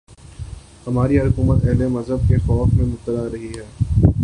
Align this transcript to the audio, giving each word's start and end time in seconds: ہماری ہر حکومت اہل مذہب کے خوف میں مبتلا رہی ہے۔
ہماری 0.87 1.19
ہر 1.19 1.27
حکومت 1.27 1.65
اہل 1.65 1.87
مذہب 1.87 2.27
کے 2.27 2.37
خوف 2.37 2.73
میں 2.73 2.85
مبتلا 2.85 3.27
رہی 3.33 3.51
ہے۔ 3.57 4.09